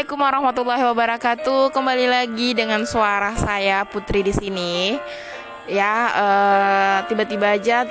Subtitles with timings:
[0.00, 1.76] Assalamualaikum warahmatullahi wabarakatuh.
[1.76, 4.96] Kembali lagi dengan suara saya Putri di sini.
[5.68, 7.84] Ya, eh, tiba-tiba aja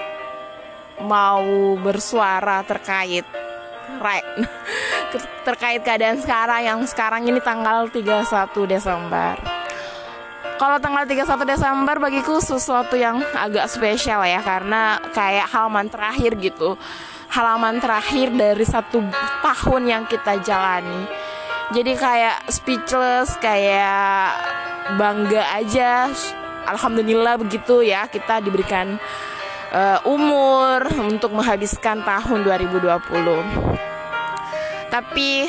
[1.05, 3.23] mau bersuara terkait
[4.01, 4.25] right,
[5.47, 8.25] terkait keadaan sekarang yang sekarang ini tanggal 31
[8.65, 9.58] Desember.
[10.59, 16.75] Kalau tanggal 31 Desember bagiku sesuatu yang agak spesial ya karena kayak halaman terakhir gitu.
[17.31, 18.99] Halaman terakhir dari satu
[19.39, 21.07] tahun yang kita jalani.
[21.71, 24.35] Jadi kayak speechless, kayak
[24.99, 26.11] bangga aja.
[26.67, 28.99] Alhamdulillah begitu ya kita diberikan
[29.71, 32.83] uh, umur untuk menghabiskan tahun 2020.
[34.91, 35.47] Tapi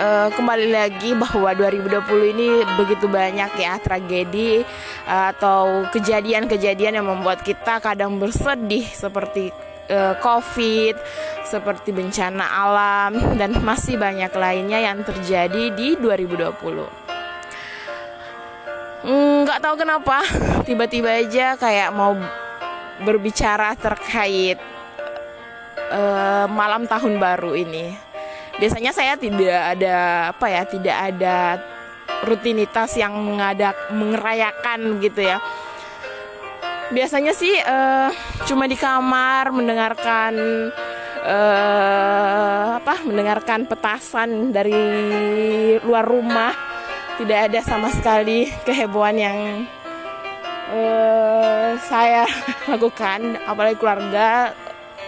[0.00, 2.48] uh, kembali lagi bahwa 2020 ini
[2.80, 4.64] begitu banyak ya tragedi
[5.04, 9.52] uh, atau kejadian-kejadian yang membuat kita kadang bersedih seperti
[9.92, 10.96] uh, COVID,
[11.44, 17.00] seperti bencana alam dan masih banyak lainnya yang terjadi di 2020
[19.00, 20.20] nggak tahu kenapa
[20.68, 22.12] tiba-tiba aja kayak mau
[23.00, 24.60] berbicara terkait
[25.90, 28.09] uh, malam tahun baru ini.
[28.60, 31.56] Biasanya saya tidak ada apa ya, tidak ada
[32.28, 35.40] rutinitas yang mengadak mengerayakan gitu ya.
[36.92, 38.12] Biasanya sih uh,
[38.44, 40.34] cuma di kamar mendengarkan
[41.24, 43.00] uh, apa?
[43.08, 44.76] Mendengarkan petasan dari
[45.80, 46.52] luar rumah.
[47.16, 49.38] Tidak ada sama sekali kehebohan yang
[50.72, 52.28] uh, saya
[52.70, 54.52] lakukan apalagi keluarga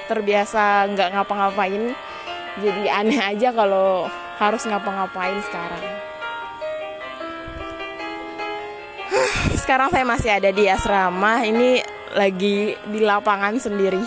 [0.08, 2.11] terbiasa nggak ngapa-ngapain
[2.60, 4.04] jadi aneh aja kalau
[4.36, 5.84] harus ngapa-ngapain sekarang.
[9.62, 11.80] Sekarang saya masih ada di asrama ini
[12.12, 14.04] lagi di lapangan sendiri.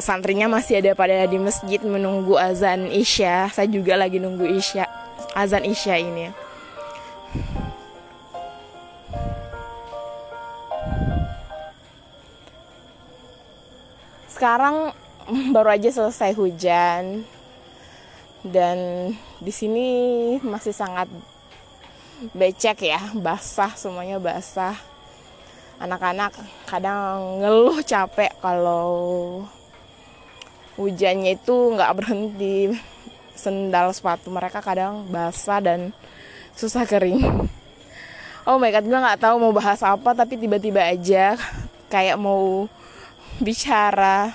[0.00, 3.52] Santrinya masih ada pada di masjid menunggu azan isya.
[3.52, 4.88] Saya juga lagi nunggu isya
[5.36, 6.32] azan isya ini.
[14.32, 14.96] Sekarang
[15.54, 17.24] baru aja selesai hujan.
[18.40, 18.78] Dan
[19.38, 19.88] di sini
[20.40, 21.06] masih sangat
[22.32, 24.76] becek ya basah semuanya basah.
[25.80, 26.36] Anak-anak
[26.68, 28.88] kadang ngeluh capek kalau
[30.76, 32.76] hujannya itu nggak berhenti.
[33.32, 35.96] Sendal sepatu mereka kadang basah dan
[36.52, 37.48] susah kering.
[38.44, 41.36] Oh my god gue nggak tahu mau bahas apa tapi tiba-tiba aja
[41.92, 42.68] kayak mau
[43.40, 44.32] bicara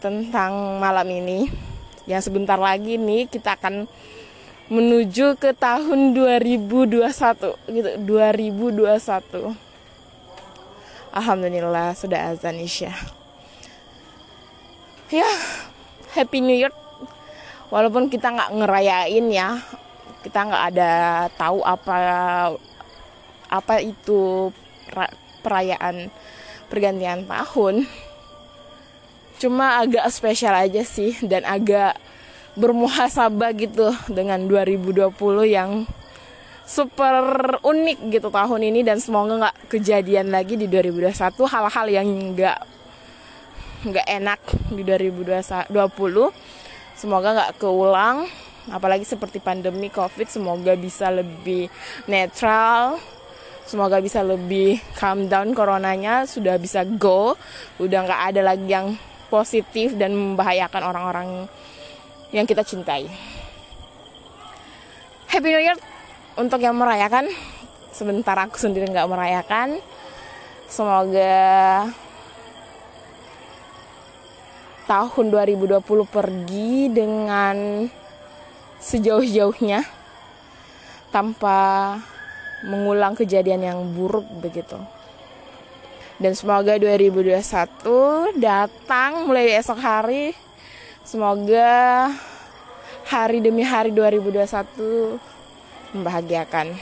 [0.00, 1.46] tentang malam ini.
[2.08, 3.86] Yang sebentar lagi nih kita akan
[4.72, 6.96] menuju ke tahun 2021
[7.68, 7.90] gitu.
[8.02, 9.54] 2021
[11.10, 12.94] Alhamdulillah sudah azan isya.
[15.10, 15.26] Ya
[16.16, 16.72] Happy New Year.
[17.70, 19.62] Walaupun kita nggak ngerayain ya
[20.20, 20.92] kita nggak ada
[21.34, 21.96] tahu apa
[23.48, 24.52] apa itu
[25.40, 26.12] perayaan
[26.68, 27.88] pergantian tahun
[29.40, 31.96] cuma agak spesial aja sih dan agak
[32.60, 35.08] bermuhasabah gitu dengan 2020
[35.48, 35.88] yang
[36.68, 41.16] super unik gitu tahun ini dan semoga nggak kejadian lagi di 2021
[41.48, 42.58] hal-hal yang nggak
[43.90, 44.40] nggak enak
[44.76, 45.72] di 2020
[46.94, 48.28] semoga nggak keulang
[48.68, 51.72] apalagi seperti pandemi covid semoga bisa lebih
[52.04, 53.00] netral
[53.64, 57.38] semoga bisa lebih calm down coronanya sudah bisa go.
[57.78, 58.98] Udah nggak ada lagi yang
[59.30, 61.28] positif dan membahayakan orang-orang
[62.34, 63.06] yang kita cintai.
[65.30, 65.78] Happy New Year
[66.34, 67.30] untuk yang merayakan.
[67.94, 69.78] Sebentar aku sendiri nggak merayakan.
[70.66, 71.86] Semoga
[74.90, 75.78] tahun 2020
[76.10, 77.86] pergi dengan
[78.82, 79.86] sejauh-jauhnya
[81.14, 81.94] tanpa
[82.66, 84.78] mengulang kejadian yang buruk begitu.
[86.20, 90.36] Dan semoga 2021 datang mulai esok hari.
[91.00, 92.12] Semoga
[93.08, 95.16] hari demi hari 2021
[95.96, 96.76] membahagiakan.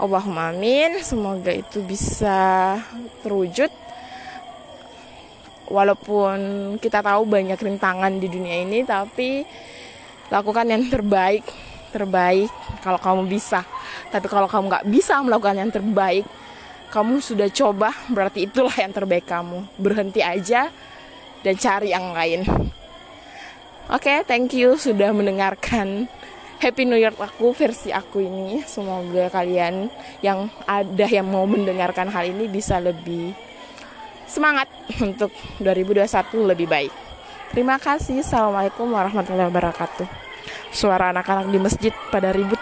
[0.00, 0.96] Allahumma amin.
[1.04, 2.80] Semoga itu bisa
[3.20, 3.68] terwujud.
[5.68, 6.36] Walaupun
[6.80, 9.44] kita tahu banyak rintangan di dunia ini, tapi
[10.32, 11.44] lakukan yang terbaik
[11.92, 12.50] terbaik
[12.82, 13.62] kalau kamu bisa
[14.10, 16.26] tapi kalau kamu nggak bisa melakukan yang terbaik
[16.94, 20.70] kamu sudah coba berarti itulah yang terbaik kamu berhenti aja
[21.42, 22.46] dan cari yang lain
[23.90, 26.06] oke okay, thank you sudah mendengarkan
[26.62, 28.62] Happy New Year aku versi aku ini.
[28.64, 29.90] Semoga kalian
[30.24, 33.36] yang ada yang mau mendengarkan hal ini bisa lebih
[34.24, 34.70] semangat
[35.04, 35.28] untuk
[35.60, 36.08] 2021
[36.54, 36.92] lebih baik.
[37.52, 38.24] Terima kasih.
[38.24, 40.08] Assalamualaikum warahmatullahi wabarakatuh.
[40.72, 42.58] Suara anak-anak di masjid pada ribut.